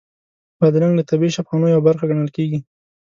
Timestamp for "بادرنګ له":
0.59-1.03